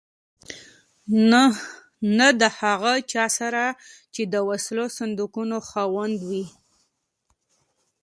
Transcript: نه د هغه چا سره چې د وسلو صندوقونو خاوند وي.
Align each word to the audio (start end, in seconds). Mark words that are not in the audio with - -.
نه 2.17 2.27
د 2.41 2.41
هغه 2.59 2.93
چا 3.11 3.25
سره 3.37 3.63
چې 4.13 4.21
د 4.33 4.35
وسلو 4.49 4.85
صندوقونو 4.97 5.57
خاوند 5.69 6.17
وي. 6.29 6.45